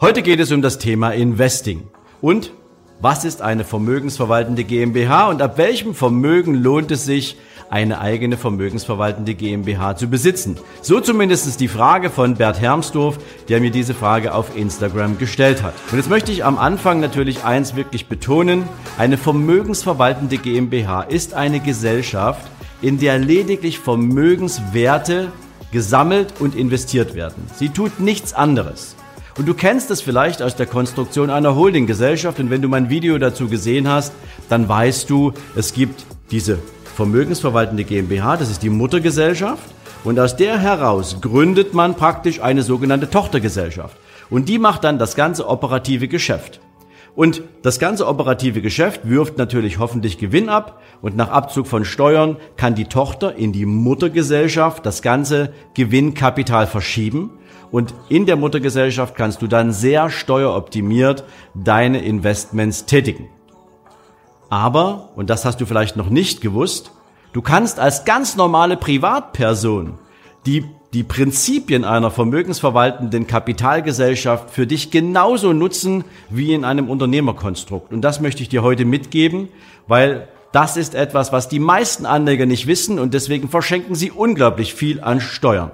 Heute 0.00 0.22
geht 0.22 0.40
es 0.40 0.50
um 0.50 0.60
das 0.60 0.78
Thema 0.78 1.12
Investing. 1.12 1.84
Und 2.20 2.52
was 3.00 3.24
ist 3.24 3.40
eine 3.42 3.62
vermögensverwaltende 3.62 4.64
GmbH 4.64 5.28
und 5.28 5.40
ab 5.40 5.56
welchem 5.56 5.94
Vermögen 5.94 6.56
lohnt 6.56 6.90
es 6.90 7.04
sich, 7.04 7.36
eine 7.70 8.00
eigene 8.00 8.36
vermögensverwaltende 8.36 9.34
GmbH 9.34 9.94
zu 9.94 10.08
besitzen? 10.08 10.58
So 10.82 11.00
zumindest 11.00 11.60
die 11.60 11.68
Frage 11.68 12.10
von 12.10 12.34
Bert 12.34 12.60
Hermsdorf, 12.60 13.18
der 13.48 13.60
mir 13.60 13.70
diese 13.70 13.94
Frage 13.94 14.34
auf 14.34 14.56
Instagram 14.56 15.16
gestellt 15.16 15.62
hat. 15.62 15.74
Und 15.92 15.98
jetzt 15.98 16.10
möchte 16.10 16.32
ich 16.32 16.44
am 16.44 16.58
Anfang 16.58 16.98
natürlich 16.98 17.44
eins 17.44 17.76
wirklich 17.76 18.08
betonen. 18.08 18.64
Eine 18.98 19.16
vermögensverwaltende 19.16 20.38
GmbH 20.38 21.02
ist 21.02 21.34
eine 21.34 21.60
Gesellschaft, 21.60 22.50
in 22.82 22.98
der 22.98 23.18
lediglich 23.18 23.78
Vermögenswerte 23.78 25.30
gesammelt 25.70 26.34
und 26.40 26.56
investiert 26.56 27.14
werden. 27.14 27.44
Sie 27.54 27.68
tut 27.68 28.00
nichts 28.00 28.34
anderes. 28.34 28.96
Und 29.36 29.48
du 29.48 29.54
kennst 29.54 29.90
es 29.90 30.00
vielleicht 30.00 30.42
aus 30.42 30.54
der 30.54 30.66
Konstruktion 30.66 31.28
einer 31.28 31.56
Holdinggesellschaft. 31.56 32.38
Und 32.38 32.50
wenn 32.50 32.62
du 32.62 32.68
mein 32.68 32.88
Video 32.88 33.18
dazu 33.18 33.48
gesehen 33.48 33.88
hast, 33.88 34.12
dann 34.48 34.68
weißt 34.68 35.10
du, 35.10 35.32
es 35.56 35.72
gibt 35.72 36.06
diese 36.30 36.58
vermögensverwaltende 36.94 37.82
GmbH, 37.82 38.36
das 38.36 38.50
ist 38.50 38.62
die 38.62 38.70
Muttergesellschaft. 38.70 39.64
Und 40.04 40.20
aus 40.20 40.36
der 40.36 40.58
heraus 40.58 41.20
gründet 41.20 41.74
man 41.74 41.96
praktisch 41.96 42.40
eine 42.40 42.62
sogenannte 42.62 43.10
Tochtergesellschaft. 43.10 43.96
Und 44.30 44.48
die 44.48 44.58
macht 44.58 44.84
dann 44.84 44.98
das 44.98 45.16
ganze 45.16 45.48
operative 45.48 46.06
Geschäft. 46.06 46.60
Und 47.16 47.42
das 47.62 47.80
ganze 47.80 48.06
operative 48.06 48.60
Geschäft 48.60 49.00
wirft 49.08 49.38
natürlich 49.38 49.78
hoffentlich 49.78 50.18
Gewinn 50.18 50.48
ab. 50.48 50.80
Und 51.02 51.16
nach 51.16 51.30
Abzug 51.30 51.66
von 51.66 51.84
Steuern 51.84 52.36
kann 52.56 52.76
die 52.76 52.84
Tochter 52.84 53.34
in 53.34 53.52
die 53.52 53.66
Muttergesellschaft 53.66 54.86
das 54.86 55.02
ganze 55.02 55.52
Gewinnkapital 55.74 56.68
verschieben 56.68 57.30
und 57.74 57.92
in 58.08 58.24
der 58.24 58.36
Muttergesellschaft 58.36 59.16
kannst 59.16 59.42
du 59.42 59.48
dann 59.48 59.72
sehr 59.72 60.08
steueroptimiert 60.08 61.24
deine 61.54 62.04
Investments 62.04 62.84
tätigen. 62.84 63.28
Aber, 64.48 65.08
und 65.16 65.28
das 65.28 65.44
hast 65.44 65.60
du 65.60 65.66
vielleicht 65.66 65.96
noch 65.96 66.08
nicht 66.08 66.40
gewusst, 66.40 66.92
du 67.32 67.42
kannst 67.42 67.80
als 67.80 68.04
ganz 68.04 68.36
normale 68.36 68.76
Privatperson 68.76 69.98
die, 70.46 70.64
die 70.92 71.02
Prinzipien 71.02 71.84
einer 71.84 72.12
vermögensverwaltenden 72.12 73.26
Kapitalgesellschaft 73.26 74.50
für 74.50 74.68
dich 74.68 74.92
genauso 74.92 75.52
nutzen 75.52 76.04
wie 76.30 76.54
in 76.54 76.64
einem 76.64 76.88
Unternehmerkonstrukt. 76.88 77.92
Und 77.92 78.02
das 78.02 78.20
möchte 78.20 78.44
ich 78.44 78.48
dir 78.48 78.62
heute 78.62 78.84
mitgeben, 78.84 79.48
weil 79.88 80.28
das 80.52 80.76
ist 80.76 80.94
etwas, 80.94 81.32
was 81.32 81.48
die 81.48 81.58
meisten 81.58 82.06
Anleger 82.06 82.46
nicht 82.46 82.68
wissen 82.68 83.00
und 83.00 83.14
deswegen 83.14 83.48
verschenken 83.48 83.96
sie 83.96 84.12
unglaublich 84.12 84.74
viel 84.74 85.00
an 85.00 85.20
Steuern. 85.20 85.72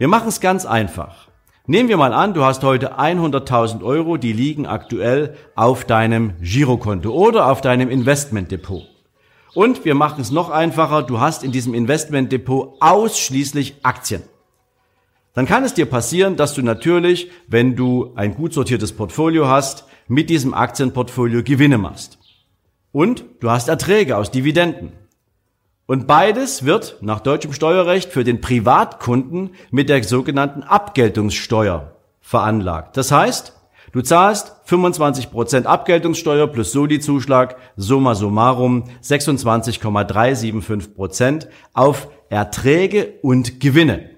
Wir 0.00 0.06
machen 0.06 0.28
es 0.28 0.40
ganz 0.40 0.64
einfach. 0.64 1.26
Nehmen 1.66 1.88
wir 1.88 1.96
mal 1.96 2.12
an, 2.12 2.32
du 2.32 2.44
hast 2.44 2.62
heute 2.62 3.00
100.000 3.00 3.82
Euro, 3.82 4.16
die 4.16 4.32
liegen 4.32 4.64
aktuell 4.64 5.34
auf 5.56 5.84
deinem 5.84 6.34
Girokonto 6.40 7.10
oder 7.10 7.50
auf 7.50 7.62
deinem 7.62 7.90
Investmentdepot. 7.90 8.84
Und 9.54 9.84
wir 9.84 9.96
machen 9.96 10.20
es 10.20 10.30
noch 10.30 10.50
einfacher, 10.50 11.02
du 11.02 11.18
hast 11.18 11.42
in 11.42 11.50
diesem 11.50 11.74
Investmentdepot 11.74 12.76
ausschließlich 12.78 13.80
Aktien. 13.82 14.22
Dann 15.34 15.46
kann 15.46 15.64
es 15.64 15.74
dir 15.74 15.86
passieren, 15.86 16.36
dass 16.36 16.54
du 16.54 16.62
natürlich, 16.62 17.32
wenn 17.48 17.74
du 17.74 18.12
ein 18.14 18.36
gut 18.36 18.52
sortiertes 18.52 18.92
Portfolio 18.92 19.48
hast, 19.48 19.84
mit 20.06 20.30
diesem 20.30 20.54
Aktienportfolio 20.54 21.42
Gewinne 21.42 21.76
machst. 21.76 22.20
Und 22.92 23.24
du 23.40 23.50
hast 23.50 23.68
Erträge 23.68 24.16
aus 24.16 24.30
Dividenden. 24.30 24.92
Und 25.90 26.06
beides 26.06 26.66
wird 26.66 26.98
nach 27.00 27.20
deutschem 27.20 27.54
Steuerrecht 27.54 28.12
für 28.12 28.22
den 28.22 28.42
Privatkunden 28.42 29.52
mit 29.70 29.88
der 29.88 30.04
sogenannten 30.04 30.62
Abgeltungssteuer 30.62 31.96
veranlagt. 32.20 32.98
Das 32.98 33.10
heißt, 33.10 33.54
du 33.92 34.02
zahlst 34.02 34.52
25% 34.68 35.64
Abgeltungssteuer 35.64 36.46
plus 36.48 36.72
Soli-Zuschlag, 36.72 37.56
summa 37.76 38.14
summarum 38.14 38.84
26,375% 39.02 41.46
auf 41.72 42.08
Erträge 42.28 43.14
und 43.22 43.58
Gewinne. 43.58 44.10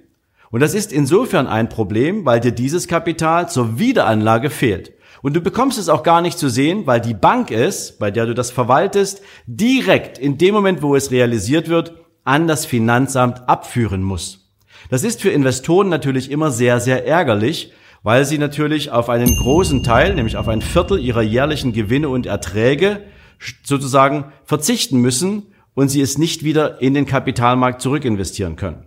Und 0.50 0.62
das 0.62 0.75
ist 0.75 0.92
insofern 0.92 1.47
ein 1.47 1.69
Problem, 1.69 2.26
weil 2.26 2.41
dir 2.41 2.50
dieses 2.50 2.88
Kapital 2.88 3.48
zur 3.48 3.78
Wiederanlage 3.78 4.50
fehlt. 4.50 4.94
Und 5.22 5.34
du 5.34 5.41
bekommst 5.41 5.78
es 5.78 5.88
auch 5.88 6.03
gar 6.03 6.22
nicht 6.22 6.38
zu 6.38 6.48
sehen, 6.48 6.86
weil 6.86 7.00
die 7.00 7.14
Bank 7.14 7.50
es, 7.50 7.98
bei 7.98 8.10
der 8.10 8.26
du 8.26 8.34
das 8.34 8.50
verwaltest, 8.50 9.22
direkt 9.47 10.19
in 10.19 10.38
dem 10.38 10.54
Moment, 10.54 10.82
wo 10.82 10.97
es 10.97 11.10
realisiert 11.10 11.69
wird, 11.69 11.94
an 12.25 12.47
das 12.47 12.66
Finanzamt 12.66 13.48
abführen 13.48 14.03
muss. 14.03 14.50
Das 14.88 15.04
ist 15.04 15.20
für 15.20 15.31
Investoren 15.31 15.88
natürlich 15.88 16.31
immer 16.31 16.50
sehr, 16.50 16.81
sehr 16.81 17.06
ärgerlich, 17.06 17.72
weil 18.03 18.25
sie 18.25 18.38
natürlich 18.38 18.91
auf 18.91 19.10
einen 19.10 19.36
großen 19.36 19.82
Teil, 19.82 20.14
nämlich 20.14 20.36
auf 20.36 20.48
ein 20.48 20.62
Viertel 20.62 20.98
ihrer 20.98 21.22
jährlichen 21.22 21.72
Gewinne 21.72 22.08
und 22.08 22.26
Erträge 22.26 23.02
sozusagen 23.62 24.32
verzichten 24.44 24.98
müssen 24.98 25.54
und 25.75 25.88
sie 25.88 26.00
es 26.00 26.19
nicht 26.19 26.44
wieder 26.44 26.81
in 26.81 26.94
den 26.94 27.06
Kapitalmarkt 27.06 27.81
zurückinvestieren 27.82 28.56
können. 28.56 28.87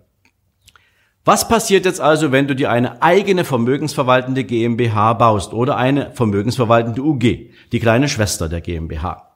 Was 1.26 1.48
passiert 1.48 1.86
jetzt 1.86 2.02
also, 2.02 2.34
wenn 2.34 2.48
du 2.48 2.56
dir 2.56 2.70
eine 2.70 3.02
eigene 3.02 3.46
vermögensverwaltende 3.46 4.44
GmbH 4.44 5.14
baust 5.14 5.54
oder 5.54 5.78
eine 5.78 6.12
vermögensverwaltende 6.12 7.02
UG, 7.02 7.52
die 7.72 7.80
kleine 7.80 8.10
Schwester 8.10 8.50
der 8.50 8.60
GmbH? 8.60 9.30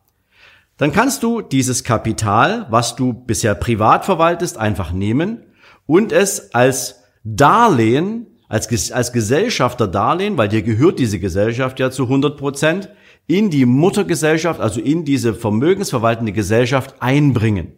Dann 0.75 0.91
kannst 0.91 1.23
du 1.23 1.41
dieses 1.41 1.85
Kapital, 1.85 2.67
was 2.69 2.97
du 2.97 3.13
bisher 3.13 3.55
privat 3.55 4.03
verwaltest, 4.03 4.57
einfach 4.57 4.91
nehmen 4.91 5.43
und 5.85 6.11
es 6.11 6.53
als 6.53 7.03
Darlehen, 7.23 8.27
als, 8.49 8.91
als 8.91 9.13
Gesellschafter 9.13 9.87
Darlehen, 9.87 10.37
weil 10.37 10.49
dir 10.49 10.63
gehört 10.63 10.99
diese 10.99 11.19
Gesellschaft 11.19 11.79
ja 11.79 11.89
zu 11.89 12.03
100 12.03 12.37
Prozent, 12.37 12.89
in 13.27 13.49
die 13.49 13.65
Muttergesellschaft, 13.65 14.59
also 14.59 14.81
in 14.81 15.05
diese 15.05 15.33
vermögensverwaltende 15.33 16.33
Gesellschaft 16.33 16.95
einbringen. 16.99 17.71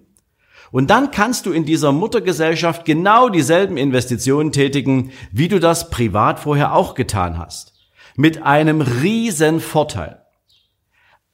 Und 0.72 0.90
dann 0.90 1.12
kannst 1.12 1.46
du 1.46 1.52
in 1.52 1.66
dieser 1.66 1.92
Muttergesellschaft 1.92 2.86
genau 2.86 3.30
dieselben 3.30 3.78
Investitionen 3.78 4.52
tätigen, 4.52 5.12
wie 5.32 5.48
du 5.48 5.60
das 5.60 5.90
privat 5.90 6.40
vorher 6.40 6.76
auch 6.76 6.94
getan 6.94 7.38
hast. 7.38 7.74
Mit 8.16 8.44
einem 8.44 8.82
riesen 8.82 9.60
Vorteil. 9.60 10.22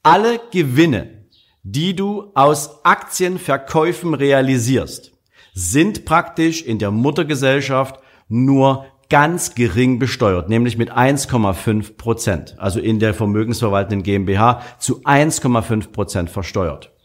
Alle 0.02 0.40
Gewinne, 0.52 1.26
die 1.62 1.96
du 1.96 2.30
aus 2.34 2.84
Aktienverkäufen 2.84 4.14
realisierst, 4.14 5.12
sind 5.52 6.04
praktisch 6.04 6.62
in 6.62 6.78
der 6.78 6.90
Muttergesellschaft 6.90 8.00
nur 8.28 8.86
ganz 9.08 9.54
gering 9.54 9.98
besteuert, 9.98 10.48
nämlich 10.48 10.78
mit 10.78 10.92
1,5 10.92 11.96
Prozent, 11.96 12.56
also 12.58 12.80
in 12.80 12.98
der 12.98 13.14
vermögensverwaltenden 13.14 14.02
GmbH 14.02 14.62
zu 14.78 15.02
1,5 15.02 15.92
Prozent 15.92 16.30
versteuert 16.30 16.95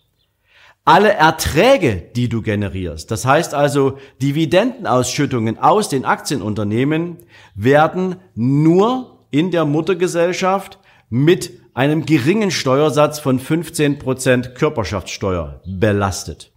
alle 0.84 1.14
Erträge, 1.14 2.10
die 2.16 2.28
du 2.28 2.42
generierst, 2.42 3.12
das 3.12 3.26
heißt 3.26 3.54
also 3.54 3.98
Dividendenausschüttungen 4.22 5.60
aus 5.60 5.90
den 5.90 6.06
Aktienunternehmen, 6.06 7.18
werden 7.54 8.16
nur 8.34 9.26
in 9.30 9.52
der 9.52 9.66
Muttergesellschaft 9.66 10.80
mit 11.10 11.52
einem 11.74 12.06
geringen 12.06 12.52
Steuersatz 12.52 13.20
von 13.20 13.40
15 13.40 14.00
Prozent 14.00 14.56
Körperschaftssteuer 14.56 15.62
belastet. 15.66 16.52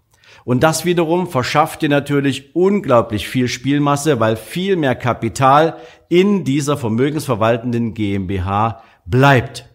Und 0.44 0.62
das 0.62 0.84
wiederum 0.84 1.26
verschafft 1.26 1.82
dir 1.82 1.88
natürlich 1.88 2.54
unglaublich 2.54 3.28
viel 3.28 3.48
Spielmasse, 3.48 4.20
weil 4.20 4.36
viel 4.36 4.76
mehr 4.76 4.94
Kapital 4.94 5.76
in 6.08 6.44
dieser 6.44 6.76
vermögensverwaltenden 6.76 7.94
GmbH 7.94 8.82
bleibt. 9.06 9.73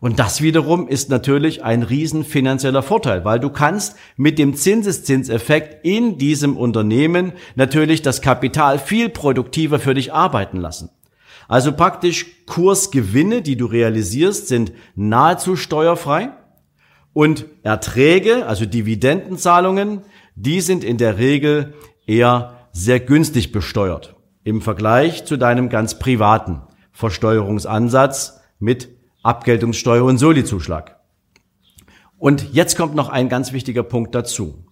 Und 0.00 0.18
das 0.18 0.42
wiederum 0.42 0.88
ist 0.88 1.08
natürlich 1.08 1.64
ein 1.64 1.82
riesen 1.82 2.24
finanzieller 2.24 2.82
Vorteil, 2.82 3.24
weil 3.24 3.40
du 3.40 3.50
kannst 3.50 3.96
mit 4.16 4.38
dem 4.38 4.54
Zinseszinseffekt 4.54 5.84
in 5.84 6.18
diesem 6.18 6.56
Unternehmen 6.56 7.32
natürlich 7.54 8.02
das 8.02 8.20
Kapital 8.20 8.78
viel 8.78 9.08
produktiver 9.08 9.78
für 9.78 9.94
dich 9.94 10.12
arbeiten 10.12 10.58
lassen. 10.58 10.90
Also 11.48 11.72
praktisch 11.72 12.26
Kursgewinne, 12.46 13.40
die 13.40 13.56
du 13.56 13.66
realisierst, 13.66 14.48
sind 14.48 14.72
nahezu 14.94 15.56
steuerfrei 15.56 16.30
und 17.12 17.46
Erträge, 17.62 18.46
also 18.46 18.66
Dividendenzahlungen, 18.66 20.02
die 20.34 20.60
sind 20.60 20.84
in 20.84 20.98
der 20.98 21.18
Regel 21.18 21.74
eher 22.06 22.68
sehr 22.72 23.00
günstig 23.00 23.52
besteuert 23.52 24.16
im 24.44 24.60
Vergleich 24.60 25.24
zu 25.24 25.36
deinem 25.36 25.70
ganz 25.70 25.98
privaten 25.98 26.62
Versteuerungsansatz 26.92 28.40
mit 28.58 28.95
Abgeltungssteuer 29.26 30.04
und 30.04 30.18
Solizuschlag. 30.18 31.00
Und 32.16 32.54
jetzt 32.54 32.76
kommt 32.76 32.94
noch 32.94 33.08
ein 33.08 33.28
ganz 33.28 33.52
wichtiger 33.52 33.82
Punkt 33.82 34.14
dazu, 34.14 34.64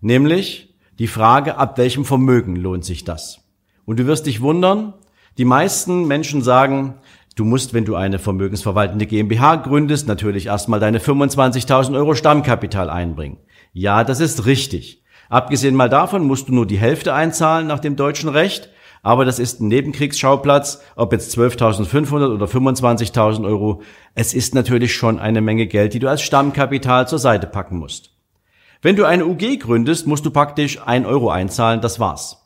nämlich 0.00 0.74
die 0.98 1.06
Frage, 1.06 1.56
ab 1.56 1.78
welchem 1.78 2.04
Vermögen 2.04 2.56
lohnt 2.56 2.84
sich 2.84 3.04
das? 3.04 3.40
Und 3.86 3.98
du 4.00 4.06
wirst 4.06 4.26
dich 4.26 4.40
wundern, 4.40 4.94
die 5.38 5.44
meisten 5.44 6.06
Menschen 6.06 6.42
sagen, 6.42 6.96
du 7.36 7.44
musst, 7.44 7.72
wenn 7.72 7.84
du 7.84 7.94
eine 7.94 8.18
vermögensverwaltende 8.18 9.06
GmbH 9.06 9.56
gründest, 9.56 10.08
natürlich 10.08 10.46
erstmal 10.46 10.80
deine 10.80 10.98
25.000 10.98 11.94
Euro 11.94 12.14
Stammkapital 12.14 12.90
einbringen. 12.90 13.38
Ja, 13.72 14.04
das 14.04 14.20
ist 14.20 14.44
richtig. 14.44 15.04
Abgesehen 15.28 15.76
mal 15.76 15.88
davon 15.88 16.26
musst 16.26 16.48
du 16.48 16.54
nur 16.54 16.66
die 16.66 16.78
Hälfte 16.78 17.14
einzahlen 17.14 17.68
nach 17.68 17.78
dem 17.78 17.94
deutschen 17.94 18.28
Recht 18.28 18.70
aber 19.02 19.24
das 19.24 19.38
ist 19.38 19.60
ein 19.60 19.68
Nebenkriegsschauplatz, 19.68 20.82
ob 20.96 21.12
jetzt 21.12 21.36
12.500 21.36 22.34
oder 22.34 22.46
25.000 22.46 23.46
Euro. 23.46 23.82
Es 24.14 24.34
ist 24.34 24.54
natürlich 24.54 24.94
schon 24.94 25.18
eine 25.18 25.40
Menge 25.40 25.66
Geld, 25.66 25.94
die 25.94 25.98
du 25.98 26.08
als 26.08 26.22
Stammkapital 26.22 27.08
zur 27.08 27.18
Seite 27.18 27.46
packen 27.46 27.78
musst. 27.78 28.10
Wenn 28.82 28.96
du 28.96 29.04
eine 29.04 29.26
UG 29.26 29.58
gründest, 29.60 30.06
musst 30.06 30.24
du 30.24 30.30
praktisch 30.30 30.80
ein 30.84 31.06
Euro 31.06 31.30
einzahlen, 31.30 31.80
das 31.80 32.00
war's. 32.00 32.40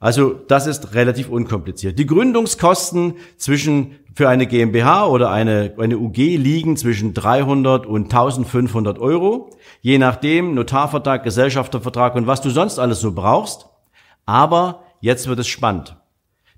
Also 0.00 0.32
das 0.32 0.66
ist 0.66 0.94
relativ 0.94 1.28
unkompliziert. 1.28 1.98
Die 1.98 2.06
Gründungskosten 2.06 3.14
zwischen 3.36 3.96
für 4.14 4.28
eine 4.28 4.46
GmbH 4.46 5.06
oder 5.06 5.30
eine, 5.30 5.74
eine 5.78 5.98
UG 5.98 6.16
liegen 6.16 6.76
zwischen 6.76 7.14
300 7.14 7.86
und 7.86 8.04
1500 8.04 8.98
Euro, 8.98 9.50
je 9.82 9.98
nachdem 9.98 10.54
Notarvertrag, 10.54 11.22
Gesellschaftervertrag 11.22 12.16
und 12.16 12.26
was 12.26 12.40
du 12.40 12.50
sonst 12.50 12.78
alles 12.78 13.00
so 13.00 13.12
brauchst. 13.12 13.68
Aber 14.26 14.82
Jetzt 15.00 15.26
wird 15.28 15.38
es 15.38 15.48
spannend. 15.48 15.96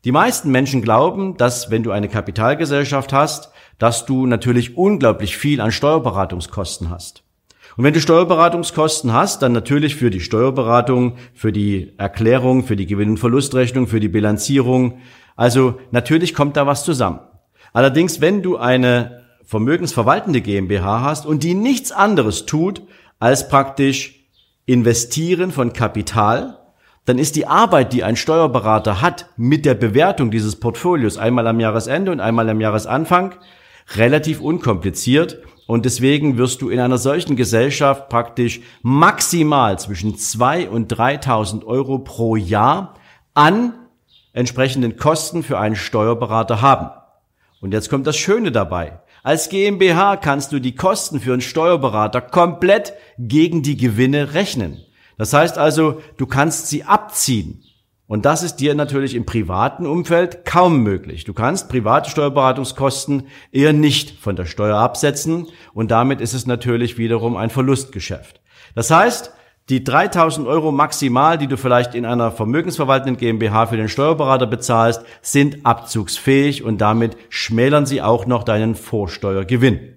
Die 0.05 0.13
meisten 0.13 0.51
Menschen 0.51 0.83
glauben, 0.83 1.37
dass 1.37 1.71
wenn 1.71 1.85
du 1.85 1.93
eine 1.93 2.09
Kapitalgesellschaft 2.09 3.13
hast, 3.13 3.53
dass 3.79 4.05
du 4.05 4.27
natürlich 4.27 4.77
unglaublich 4.77 5.37
viel 5.37 5.61
an 5.61 5.71
Steuerberatungskosten 5.71 6.91
hast. 6.91 7.23
Und 7.77 7.85
wenn 7.85 7.95
du 7.95 8.01
Steuerberatungskosten 8.01 9.13
hast, 9.13 9.43
dann 9.43 9.53
natürlich 9.53 9.95
für 9.95 10.11
die 10.11 10.21
Steuerberatung, 10.21 11.17
für 11.35 11.53
die 11.53 11.93
Erklärung, 11.99 12.65
für 12.65 12.77
die 12.77 12.87
Gewinn- 12.87 13.11
und 13.11 13.19
Verlustrechnung, 13.19 13.87
für 13.87 14.01
die 14.01 14.09
Bilanzierung. 14.09 14.99
Also 15.37 15.79
natürlich 15.93 16.35
kommt 16.35 16.57
da 16.57 16.67
was 16.67 16.85
zusammen. 16.85 17.21
Allerdings, 17.73 18.21
wenn 18.21 18.43
du 18.43 18.57
eine 18.57 19.23
vermögensverwaltende 19.45 20.41
GmbH 20.41 21.01
hast 21.03 21.27
und 21.27 21.45
die 21.45 21.55
nichts 21.55 21.93
anderes 21.93 22.45
tut, 22.45 22.83
als 23.21 23.49
praktisch 23.49 24.27
investieren 24.67 25.53
von 25.53 25.73
Kapital, 25.73 26.59
dann 27.05 27.19
ist 27.19 27.37
die 27.37 27.47
Arbeit, 27.47 27.93
die 27.93 28.05
ein 28.05 28.17
Steuerberater 28.17 29.01
hat 29.01 29.27
mit 29.37 29.65
der 29.65 29.75
Bewertung 29.75 30.31
dieses 30.31 30.61
Portfolios 30.61 31.19
einmal 31.19 31.47
am 31.47 31.59
Jahresende 31.59 32.13
und 32.13 32.21
einmal 32.21 32.49
am 32.49 32.61
Jahresanfang 32.61 33.35
relativ 33.97 34.41
unkompliziert 34.41 35.43
und 35.67 35.85
deswegen 35.85 36.39
wirst 36.39 36.63
du 36.63 36.69
in 36.69 36.81
einer 36.81 36.99
solchen 36.99 37.37
Gesellschaft 37.37 38.09
praktisch 38.09 38.61
maximal 38.83 39.79
zwischen 39.79 40.17
zwei 40.17 40.69
und 40.69 40.93
3.000 40.93 41.65
Euro 41.65 41.99
pro 41.99 42.37
Jahr 42.37 42.95
an 43.35 43.75
entsprechenden 44.33 44.97
Kosten 44.97 45.43
für 45.43 45.59
einen 45.59 45.77
Steuerberater 45.77 46.63
haben. 46.63 46.91
Und 47.61 47.73
jetzt 47.73 47.91
kommt 47.91 48.07
das 48.07 48.17
Schöne 48.17 48.51
dabei. 48.51 49.01
Als 49.23 49.49
GmbH 49.49 50.17
kannst 50.17 50.53
du 50.53 50.59
die 50.59 50.75
Kosten 50.75 51.21
für 51.21 51.33
einen 51.33 51.43
Steuerberater 51.43 52.21
komplett 52.21 52.93
gegen 53.19 53.63
die 53.63 53.77
Gewinne 53.77 54.35
rechnen. 54.35 54.85
Das 55.19 55.33
heißt 55.33 55.59
also, 55.59 56.01
du 56.17 56.27
kannst 56.27 56.69
sie 56.69 56.85
abziehen. 56.85 57.63
Und 58.07 58.27
das 58.27 58.43
ist 58.43 58.57
dir 58.57 58.75
natürlich 58.75 59.15
im 59.15 59.25
privaten 59.25 59.87
Umfeld 59.87 60.45
kaum 60.45 60.83
möglich. 60.83 61.25
Du 61.25 61.33
kannst 61.33 61.71
private 61.71 62.11
Steuerberatungskosten 62.11 63.29
eher 63.53 63.73
nicht 63.73 64.21
von 64.21 64.37
der 64.37 64.45
Steuer 64.45 64.77
absetzen 64.77 65.47
und 65.73 65.91
damit 65.91 66.21
ist 66.21 66.35
es 66.35 66.47
natürlich 66.47 66.99
wiederum 66.99 67.37
ein 67.37 67.49
Verlustgeschäft. 67.49 68.43
Das 68.75 68.91
heißt, 68.91 69.33
die 69.69 69.85
3000 69.85 70.47
Euro 70.47 70.73
maximal, 70.73 71.39
die 71.39 71.47
du 71.47 71.57
vielleicht 71.57 71.95
in 71.95 72.05
einer 72.05 72.33
vermögensverwaltenden 72.33 73.17
GmbH 73.17 73.67
für 73.67 73.77
den 73.77 73.89
Steuerberater 73.89 74.47
bezahlst, 74.47 75.03
sind 75.23 75.65
abzugsfähig 75.65 76.65
und 76.65 76.83
damit 76.83 77.17
schmälern 77.31 77.87
sie 77.87 78.03
auch 78.03 78.27
noch 78.27 78.43
deinen 78.43 78.75
Vorsteuergewinn. 78.75 79.95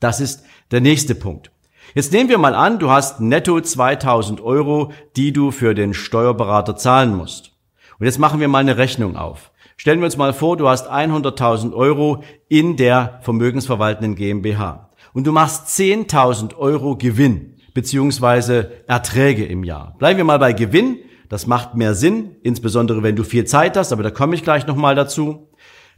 Das 0.00 0.20
ist 0.20 0.44
der 0.70 0.80
nächste 0.80 1.14
Punkt. 1.14 1.50
Jetzt 1.96 2.12
nehmen 2.12 2.28
wir 2.28 2.38
mal 2.38 2.56
an, 2.56 2.80
du 2.80 2.90
hast 2.90 3.20
netto 3.20 3.60
2000 3.60 4.40
Euro, 4.40 4.90
die 5.16 5.32
du 5.32 5.52
für 5.52 5.76
den 5.76 5.94
Steuerberater 5.94 6.74
zahlen 6.74 7.14
musst. 7.14 7.52
Und 8.00 8.06
jetzt 8.06 8.18
machen 8.18 8.40
wir 8.40 8.48
mal 8.48 8.58
eine 8.58 8.76
Rechnung 8.76 9.16
auf. 9.16 9.52
Stellen 9.76 10.00
wir 10.00 10.06
uns 10.06 10.16
mal 10.16 10.32
vor, 10.32 10.56
du 10.56 10.68
hast 10.68 10.90
100.000 10.90 11.72
Euro 11.72 12.24
in 12.48 12.76
der 12.76 13.20
vermögensverwaltenden 13.22 14.16
GmbH 14.16 14.90
und 15.12 15.24
du 15.24 15.30
machst 15.30 15.68
10.000 15.68 16.56
Euro 16.56 16.96
Gewinn 16.96 17.58
beziehungsweise 17.74 18.72
Erträge 18.88 19.44
im 19.44 19.62
Jahr. 19.62 19.94
Bleiben 20.00 20.16
wir 20.16 20.24
mal 20.24 20.40
bei 20.40 20.52
Gewinn. 20.52 20.98
Das 21.28 21.46
macht 21.46 21.76
mehr 21.76 21.94
Sinn, 21.94 22.34
insbesondere 22.42 23.04
wenn 23.04 23.14
du 23.14 23.22
viel 23.22 23.44
Zeit 23.44 23.76
hast, 23.76 23.92
aber 23.92 24.02
da 24.02 24.10
komme 24.10 24.34
ich 24.34 24.42
gleich 24.42 24.66
nochmal 24.66 24.96
dazu. 24.96 25.48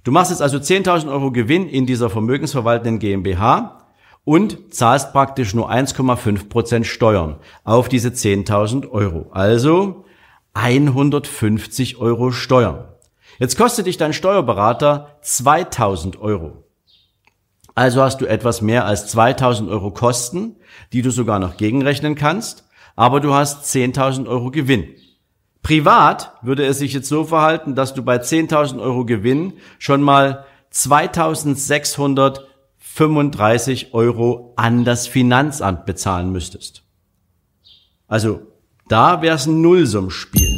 Du 0.05 0.13
machst 0.13 0.31
jetzt 0.31 0.43
also 0.43 0.59
10.000 0.59 1.11
Euro 1.11 1.33
Gewinn 1.33 1.67
in 1.67 1.87
dieser 1.87 2.11
vermögensverwaltenden 2.11 2.99
GmbH 2.99 3.86
und 4.27 4.75
zahlst 4.75 5.13
praktisch 5.13 5.55
nur 5.55 5.71
1,5 5.71 6.49
Prozent 6.49 6.87
Steuern 6.87 7.37
auf 7.63 7.89
diese 7.89 8.09
10.000 8.09 8.91
Euro. 8.91 9.31
Also 9.31 10.05
150 10.53 11.99
Euro 11.99 12.33
Steuern. 12.33 12.89
Jetzt 13.39 13.57
kostet 13.57 13.87
dich 13.87 13.99
dein 13.99 14.13
Steuerberater 14.13 15.17
2000 15.23 16.21
Euro. 16.21 16.65
Also 17.77 18.03
hast 18.03 18.21
du 18.21 18.27
etwas 18.27 18.63
mehr 18.63 18.85
als 18.85 19.07
2000 19.07 19.71
Euro 19.71 19.93
Kosten, 19.93 20.57
die 20.93 21.03
du 21.03 21.11
sogar 21.11 21.39
noch 21.39 21.57
gegenrechnen 21.57 22.17
kannst, 22.17 22.65
aber 22.97 23.21
du 23.21 23.33
hast 23.33 23.65
10.000 23.73 24.27
Euro 24.27 24.51
Gewinn. 24.51 24.89
Privat 25.63 26.33
würde 26.43 26.67
es 26.67 26.79
sich 26.81 26.93
jetzt 26.95 27.09
so 27.09 27.25
verhalten, 27.25 27.77
dass 27.77 27.95
du 27.95 28.03
bei 28.03 28.17
10.000 28.17 28.81
Euro 28.81 29.05
Gewinn 29.05 29.53
schon 29.79 30.03
mal 30.03 30.47
2600 30.71 32.56
35 32.97 33.93
Euro 33.93 34.55
an 34.57 34.87
das 34.87 35.07
Finanzamt 35.07 35.85
bezahlen 35.85 36.33
müsstest. 36.33 36.83
Also 38.09 38.41
da 38.89 39.21
wäre 39.21 39.37
es 39.37 39.45
ein 39.45 39.61
Nullsummspiel. 39.61 40.49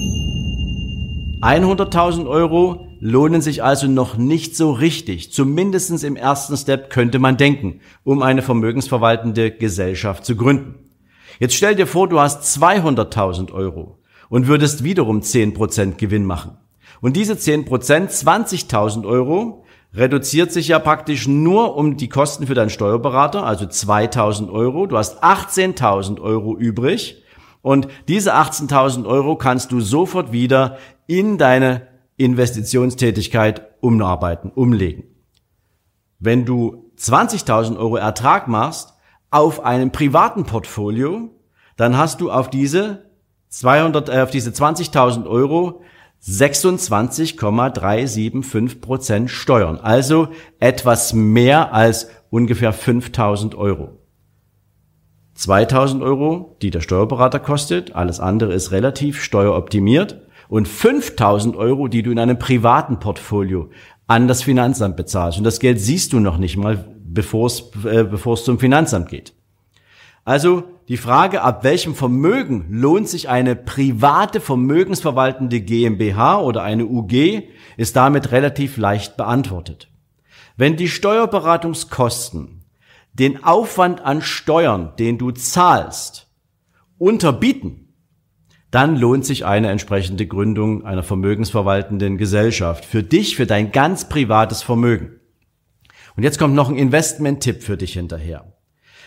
100.000 1.42 2.28
Euro 2.28 2.86
lohnen 3.00 3.42
sich 3.42 3.64
also 3.64 3.88
noch 3.88 4.16
nicht 4.16 4.54
so 4.54 4.70
richtig. 4.70 5.32
Zumindestens 5.32 6.04
im 6.04 6.14
ersten 6.14 6.56
Step 6.56 6.90
könnte 6.90 7.18
man 7.18 7.36
denken, 7.38 7.80
um 8.04 8.22
eine 8.22 8.42
vermögensverwaltende 8.42 9.50
Gesellschaft 9.50 10.24
zu 10.24 10.36
gründen. 10.36 10.76
Jetzt 11.40 11.56
stell 11.56 11.74
dir 11.74 11.88
vor, 11.88 12.08
du 12.08 12.20
hast 12.20 12.44
200.000 12.56 13.50
Euro 13.50 13.98
und 14.28 14.46
würdest 14.46 14.84
wiederum 14.84 15.22
10% 15.22 15.96
Gewinn 15.96 16.24
machen. 16.24 16.56
Und 17.00 17.16
diese 17.16 17.34
10%, 17.34 17.66
20.000 17.66 19.04
Euro, 19.08 19.64
reduziert 19.94 20.52
sich 20.52 20.68
ja 20.68 20.78
praktisch 20.78 21.26
nur 21.26 21.76
um 21.76 21.96
die 21.96 22.08
Kosten 22.08 22.46
für 22.46 22.54
deinen 22.54 22.70
Steuerberater, 22.70 23.44
also 23.44 23.66
2000 23.66 24.50
Euro. 24.50 24.86
Du 24.86 24.96
hast 24.96 25.22
18.000 25.22 26.20
Euro 26.20 26.56
übrig 26.56 27.22
und 27.62 27.88
diese 28.06 28.34
18.000 28.34 29.06
Euro 29.06 29.36
kannst 29.36 29.72
du 29.72 29.80
sofort 29.80 30.32
wieder 30.32 30.78
in 31.06 31.38
deine 31.38 31.88
Investitionstätigkeit 32.16 33.62
umarbeiten, 33.80 34.50
umlegen. 34.50 35.04
Wenn 36.18 36.44
du 36.44 36.90
20.000 36.98 37.78
Euro 37.78 37.96
Ertrag 37.96 38.48
machst 38.48 38.94
auf 39.30 39.64
einem 39.64 39.92
privaten 39.92 40.44
Portfolio, 40.44 41.30
dann 41.76 41.96
hast 41.96 42.20
du 42.20 42.30
auf 42.30 42.50
diese 42.50 43.06
200, 43.50 44.08
äh, 44.08 44.20
auf 44.22 44.30
diese 44.30 44.50
20.000 44.50 45.26
Euro 45.26 45.82
26,375 46.20 48.80
Prozent 48.80 49.30
Steuern. 49.30 49.78
Also 49.78 50.28
etwas 50.58 51.12
mehr 51.12 51.72
als 51.72 52.10
ungefähr 52.30 52.72
5000 52.72 53.54
Euro. 53.54 53.98
2000 55.34 56.02
Euro, 56.02 56.56
die 56.62 56.70
der 56.70 56.80
Steuerberater 56.80 57.38
kostet, 57.38 57.94
alles 57.94 58.18
andere 58.18 58.54
ist 58.54 58.72
relativ 58.72 59.22
steueroptimiert 59.22 60.22
und 60.48 60.66
5000 60.66 61.54
Euro, 61.56 61.86
die 61.86 62.02
du 62.02 62.10
in 62.10 62.18
einem 62.18 62.38
privaten 62.38 62.98
Portfolio 62.98 63.70
an 64.08 64.26
das 64.26 64.42
Finanzamt 64.42 64.96
bezahlst. 64.96 65.38
Und 65.38 65.44
das 65.44 65.60
Geld 65.60 65.80
siehst 65.80 66.12
du 66.12 66.18
noch 66.18 66.38
nicht 66.38 66.56
mal, 66.56 66.84
bevor 67.04 67.46
es, 67.46 67.70
äh, 67.84 68.04
bevor 68.04 68.34
es 68.34 68.44
zum 68.44 68.58
Finanzamt 68.58 69.08
geht. 69.08 69.34
Also 70.24 70.64
die 70.88 70.96
Frage, 70.96 71.42
ab 71.42 71.64
welchem 71.64 71.94
Vermögen 71.94 72.66
lohnt 72.70 73.08
sich 73.08 73.28
eine 73.28 73.56
private 73.56 74.40
vermögensverwaltende 74.40 75.60
GmbH 75.60 76.40
oder 76.40 76.62
eine 76.62 76.86
UG, 76.86 77.42
ist 77.76 77.96
damit 77.96 78.32
relativ 78.32 78.76
leicht 78.76 79.16
beantwortet. 79.16 79.90
Wenn 80.56 80.76
die 80.76 80.88
Steuerberatungskosten 80.88 82.64
den 83.12 83.44
Aufwand 83.44 84.00
an 84.00 84.22
Steuern, 84.22 84.94
den 84.98 85.18
du 85.18 85.30
zahlst, 85.30 86.28
unterbieten, 86.98 87.94
dann 88.70 88.96
lohnt 88.96 89.24
sich 89.24 89.46
eine 89.46 89.70
entsprechende 89.70 90.26
Gründung 90.26 90.84
einer 90.84 91.02
vermögensverwaltenden 91.02 92.18
Gesellschaft 92.18 92.84
für 92.84 93.02
dich, 93.02 93.36
für 93.36 93.46
dein 93.46 93.72
ganz 93.72 94.08
privates 94.08 94.62
Vermögen. 94.62 95.20
Und 96.16 96.22
jetzt 96.22 96.38
kommt 96.38 96.54
noch 96.54 96.68
ein 96.68 96.76
Investment-Tipp 96.76 97.62
für 97.62 97.76
dich 97.76 97.94
hinterher. 97.94 98.52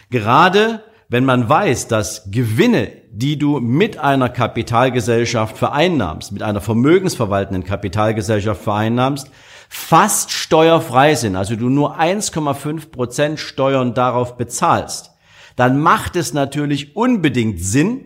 Gerade 0.09 0.83
wenn 1.11 1.25
man 1.25 1.49
weiß, 1.49 1.89
dass 1.89 2.31
Gewinne, 2.31 2.89
die 3.11 3.37
du 3.37 3.59
mit 3.59 3.97
einer 3.97 4.29
Kapitalgesellschaft 4.29 5.57
vereinnahmst, 5.57 6.31
mit 6.31 6.41
einer 6.41 6.61
vermögensverwaltenden 6.61 7.65
Kapitalgesellschaft 7.65 8.63
vereinnahmst, 8.63 9.29
fast 9.67 10.31
steuerfrei 10.31 11.15
sind, 11.15 11.35
also 11.35 11.57
du 11.57 11.67
nur 11.67 11.99
1,5 11.99 12.91
Prozent 12.91 13.39
Steuern 13.41 13.93
darauf 13.93 14.37
bezahlst, 14.37 15.11
dann 15.57 15.81
macht 15.81 16.15
es 16.15 16.33
natürlich 16.33 16.95
unbedingt 16.95 17.59
Sinn, 17.59 18.05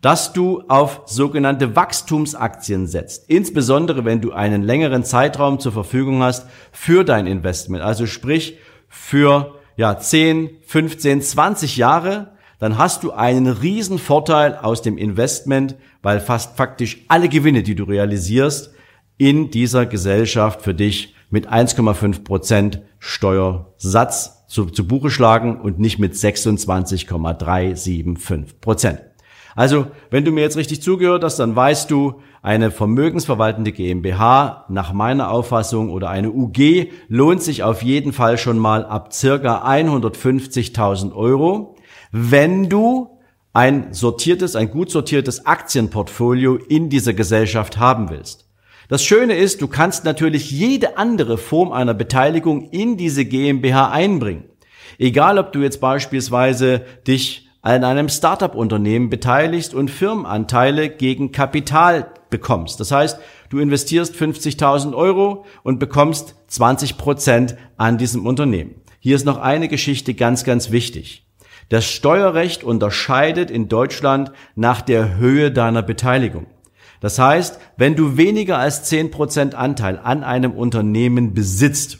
dass 0.00 0.32
du 0.32 0.62
auf 0.66 1.02
sogenannte 1.04 1.76
Wachstumsaktien 1.76 2.86
setzt. 2.86 3.28
Insbesondere 3.28 4.06
wenn 4.06 4.22
du 4.22 4.32
einen 4.32 4.62
längeren 4.62 5.04
Zeitraum 5.04 5.60
zur 5.60 5.72
Verfügung 5.72 6.22
hast 6.22 6.46
für 6.72 7.04
dein 7.04 7.26
Investment. 7.26 7.82
Also 7.82 8.06
sprich 8.06 8.56
für 8.88 9.56
ja, 9.76 9.98
10, 9.98 10.48
15, 10.64 11.20
20 11.20 11.76
Jahre, 11.76 12.35
dann 12.58 12.78
hast 12.78 13.02
du 13.02 13.12
einen 13.12 13.46
riesen 13.46 13.98
Vorteil 13.98 14.56
aus 14.56 14.82
dem 14.82 14.98
Investment, 14.98 15.76
weil 16.02 16.20
fast 16.20 16.56
faktisch 16.56 17.04
alle 17.08 17.28
Gewinne, 17.28 17.62
die 17.62 17.74
du 17.74 17.84
realisierst, 17.84 18.72
in 19.18 19.50
dieser 19.50 19.86
Gesellschaft 19.86 20.62
für 20.62 20.74
dich 20.74 21.14
mit 21.30 21.48
1,5 21.48 22.24
Prozent 22.24 22.82
Steuersatz 22.98 24.46
zu, 24.46 24.66
zu 24.66 24.86
Buche 24.86 25.10
schlagen 25.10 25.58
und 25.60 25.78
nicht 25.78 25.98
mit 25.98 26.14
26,375 26.16 28.60
Prozent. 28.60 29.00
Also, 29.56 29.86
wenn 30.10 30.24
du 30.24 30.32
mir 30.32 30.42
jetzt 30.42 30.58
richtig 30.58 30.82
zugehört 30.82 31.24
hast, 31.24 31.38
dann 31.38 31.56
weißt 31.56 31.90
du, 31.90 32.20
eine 32.42 32.70
vermögensverwaltende 32.70 33.72
GmbH 33.72 34.66
nach 34.68 34.92
meiner 34.92 35.30
Auffassung 35.30 35.90
oder 35.90 36.10
eine 36.10 36.30
UG 36.30 36.90
lohnt 37.08 37.42
sich 37.42 37.62
auf 37.62 37.82
jeden 37.82 38.12
Fall 38.12 38.38
schon 38.38 38.58
mal 38.58 38.84
ab 38.84 39.14
circa 39.14 39.66
150.000 39.66 41.14
Euro, 41.14 41.75
wenn 42.12 42.68
du 42.68 43.18
ein 43.52 43.94
sortiertes, 43.94 44.54
ein 44.54 44.70
gut 44.70 44.90
sortiertes 44.90 45.46
Aktienportfolio 45.46 46.56
in 46.56 46.90
dieser 46.90 47.14
Gesellschaft 47.14 47.78
haben 47.78 48.10
willst. 48.10 48.46
Das 48.88 49.02
Schöne 49.02 49.34
ist, 49.34 49.62
du 49.62 49.66
kannst 49.66 50.04
natürlich 50.04 50.50
jede 50.50 50.96
andere 50.96 51.38
Form 51.38 51.72
einer 51.72 51.94
Beteiligung 51.94 52.70
in 52.70 52.96
diese 52.96 53.24
GmbH 53.24 53.90
einbringen. 53.90 54.44
Egal, 54.98 55.38
ob 55.38 55.52
du 55.52 55.60
jetzt 55.60 55.80
beispielsweise 55.80 56.82
dich 57.06 57.48
an 57.62 57.82
einem 57.82 58.08
Startup-Unternehmen 58.08 59.10
beteiligst 59.10 59.74
und 59.74 59.90
Firmenanteile 59.90 60.88
gegen 60.88 61.32
Kapital 61.32 62.12
bekommst. 62.30 62.78
Das 62.78 62.92
heißt, 62.92 63.18
du 63.50 63.58
investierst 63.58 64.14
50.000 64.14 64.94
Euro 64.94 65.46
und 65.64 65.80
bekommst 65.80 66.36
20 66.46 66.96
Prozent 66.96 67.56
an 67.76 67.98
diesem 67.98 68.24
Unternehmen. 68.24 68.76
Hier 69.00 69.16
ist 69.16 69.26
noch 69.26 69.38
eine 69.38 69.68
Geschichte 69.68 70.14
ganz, 70.14 70.44
ganz 70.44 70.70
wichtig. 70.70 71.25
Das 71.68 71.84
Steuerrecht 71.84 72.62
unterscheidet 72.62 73.50
in 73.50 73.68
Deutschland 73.68 74.30
nach 74.54 74.80
der 74.80 75.16
Höhe 75.16 75.50
deiner 75.50 75.82
Beteiligung. 75.82 76.46
Das 77.00 77.18
heißt, 77.18 77.58
wenn 77.76 77.96
du 77.96 78.16
weniger 78.16 78.58
als 78.58 78.90
10% 78.90 79.54
Anteil 79.54 79.98
an 80.02 80.24
einem 80.24 80.52
Unternehmen 80.52 81.34
besitzt, 81.34 81.98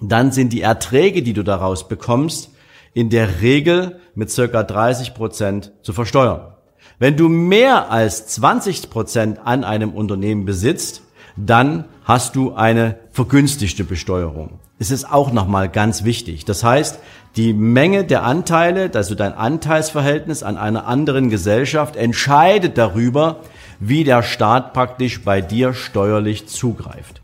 dann 0.00 0.32
sind 0.32 0.52
die 0.52 0.62
Erträge, 0.62 1.22
die 1.22 1.34
du 1.34 1.42
daraus 1.42 1.88
bekommst, 1.88 2.50
in 2.94 3.10
der 3.10 3.42
Regel 3.42 4.00
mit 4.14 4.30
circa 4.30 4.62
30 4.62 5.14
Prozent 5.14 5.72
zu 5.82 5.92
versteuern. 5.92 6.54
Wenn 6.98 7.16
du 7.16 7.28
mehr 7.28 7.90
als 7.90 8.26
20 8.26 8.90
Prozent 8.90 9.38
an 9.44 9.64
einem 9.64 9.92
Unternehmen 9.92 10.44
besitzt, 10.44 11.02
dann 11.36 11.84
hast 12.04 12.36
du 12.36 12.54
eine 12.54 12.98
vergünstigte 13.12 13.84
Besteuerung. 13.84 14.58
Es 14.78 14.90
ist 14.90 15.10
auch 15.10 15.32
nochmal 15.32 15.68
ganz 15.68 16.04
wichtig. 16.04 16.44
Das 16.44 16.64
heißt, 16.64 16.98
die 17.36 17.52
Menge 17.52 18.04
der 18.04 18.24
Anteile, 18.24 18.90
also 18.94 19.14
dein 19.14 19.34
Anteilsverhältnis 19.34 20.42
an 20.42 20.56
einer 20.56 20.86
anderen 20.86 21.30
Gesellschaft, 21.30 21.96
entscheidet 21.96 22.78
darüber, 22.78 23.40
wie 23.78 24.04
der 24.04 24.22
Staat 24.22 24.72
praktisch 24.72 25.22
bei 25.22 25.40
dir 25.40 25.74
steuerlich 25.74 26.48
zugreift. 26.48 27.22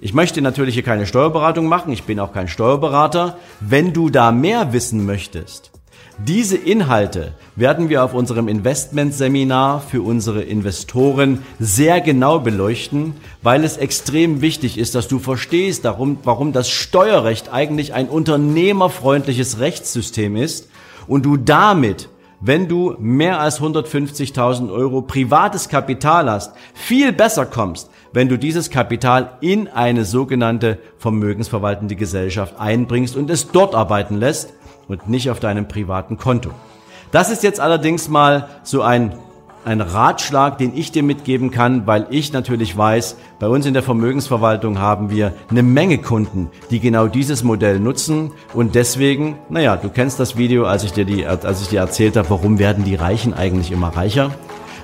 Ich 0.00 0.14
möchte 0.14 0.42
natürlich 0.42 0.74
hier 0.74 0.82
keine 0.82 1.06
Steuerberatung 1.06 1.66
machen, 1.66 1.92
ich 1.92 2.04
bin 2.04 2.20
auch 2.20 2.32
kein 2.32 2.48
Steuerberater. 2.48 3.36
Wenn 3.60 3.92
du 3.92 4.08
da 4.08 4.32
mehr 4.32 4.72
wissen 4.72 5.04
möchtest, 5.04 5.70
diese 6.26 6.56
Inhalte 6.56 7.32
werden 7.56 7.88
wir 7.88 8.04
auf 8.04 8.12
unserem 8.12 8.48
Investmentseminar 8.48 9.80
für 9.80 10.02
unsere 10.02 10.42
Investoren 10.42 11.42
sehr 11.58 12.00
genau 12.00 12.40
beleuchten, 12.40 13.14
weil 13.42 13.64
es 13.64 13.78
extrem 13.78 14.40
wichtig 14.40 14.76
ist, 14.76 14.94
dass 14.94 15.08
du 15.08 15.18
verstehst, 15.18 15.84
darum, 15.84 16.18
warum 16.24 16.52
das 16.52 16.68
Steuerrecht 16.68 17.52
eigentlich 17.52 17.94
ein 17.94 18.08
unternehmerfreundliches 18.08 19.60
Rechtssystem 19.60 20.36
ist 20.36 20.68
und 21.06 21.24
du 21.24 21.36
damit 21.36 22.08
wenn 22.42 22.68
du 22.68 22.96
mehr 22.98 23.38
als 23.38 23.60
150.000 23.60 24.72
Euro 24.72 25.02
privates 25.02 25.68
Kapital 25.68 26.30
hast, 26.30 26.54
viel 26.72 27.12
besser 27.12 27.44
kommst, 27.44 27.90
wenn 28.14 28.30
du 28.30 28.38
dieses 28.38 28.70
Kapital 28.70 29.32
in 29.42 29.68
eine 29.68 30.06
sogenannte 30.06 30.78
vermögensverwaltende 30.96 31.96
Gesellschaft 31.96 32.58
einbringst 32.58 33.14
und 33.14 33.28
es 33.28 33.52
dort 33.52 33.74
arbeiten 33.74 34.16
lässt 34.16 34.54
und 34.90 35.08
nicht 35.08 35.30
auf 35.30 35.40
deinem 35.40 35.68
privaten 35.68 36.18
Konto. 36.18 36.50
Das 37.12 37.30
ist 37.30 37.42
jetzt 37.42 37.60
allerdings 37.60 38.08
mal 38.08 38.48
so 38.62 38.82
ein 38.82 39.12
ein 39.62 39.82
Ratschlag, 39.82 40.56
den 40.56 40.74
ich 40.74 40.90
dir 40.90 41.02
mitgeben 41.02 41.50
kann, 41.50 41.86
weil 41.86 42.06
ich 42.08 42.32
natürlich 42.32 42.76
weiß, 42.78 43.16
bei 43.38 43.46
uns 43.46 43.66
in 43.66 43.74
der 43.74 43.82
Vermögensverwaltung 43.82 44.78
haben 44.78 45.10
wir 45.10 45.34
eine 45.50 45.62
Menge 45.62 45.98
Kunden, 45.98 46.50
die 46.70 46.80
genau 46.80 47.08
dieses 47.08 47.44
Modell 47.44 47.78
nutzen 47.78 48.32
und 48.54 48.74
deswegen, 48.74 49.36
naja, 49.50 49.76
du 49.76 49.90
kennst 49.90 50.18
das 50.18 50.38
Video, 50.38 50.64
als 50.64 50.84
ich 50.84 50.94
dir 50.94 51.04
die, 51.04 51.26
als 51.26 51.60
ich 51.60 51.68
dir 51.68 51.80
erzählt 51.80 52.16
habe, 52.16 52.30
warum 52.30 52.58
werden 52.58 52.84
die 52.84 52.94
Reichen 52.94 53.34
eigentlich 53.34 53.70
immer 53.70 53.88
reicher? 53.88 54.30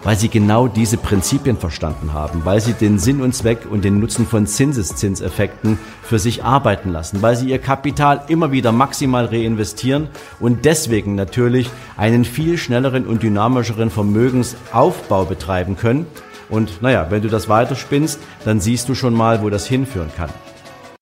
Weil 0.07 0.17
sie 0.17 0.29
genau 0.29 0.69
diese 0.69 0.99
Prinzipien 0.99 1.57
verstanden 1.57 2.13
haben, 2.13 2.45
weil 2.45 2.61
sie 2.61 2.75
den 2.75 3.01
Sinn 3.01 3.21
und 3.21 3.35
Zweck 3.35 3.67
und 3.69 3.85
den 3.85 3.99
Nutzen 3.99 4.25
von 4.25 4.47
Zinseszinseffekten 4.47 5.81
für 6.01 6.21
sich 6.21 6.45
arbeiten 6.45 6.91
lassen, 6.91 7.23
weil 7.23 7.35
sie 7.35 7.51
ihr 7.51 7.59
Kapital 7.59 8.23
immer 8.29 8.53
wieder 8.53 8.71
maximal 8.71 9.25
reinvestieren 9.25 10.07
und 10.39 10.65
deswegen 10.65 11.17
natürlich 11.17 11.69
einen 11.97 12.25
viel 12.25 12.57
schnelleren 12.57 13.05
und 13.05 13.25
dynamischeren 13.25 13.91
Vermögensaufbau 13.91 15.25
betreiben 15.25 15.77
können. 15.77 16.07
Und 16.49 16.83
naja, 16.83 17.09
wenn 17.11 17.23
du 17.23 17.29
das 17.29 17.49
weiterspinnst, 17.49 18.21
dann 18.45 18.61
siehst 18.61 18.89
du 18.89 18.95
schon 18.95 19.13
mal, 19.13 19.43
wo 19.43 19.51
das 19.51 19.67
hinführen 19.67 20.13
kann. 20.17 20.31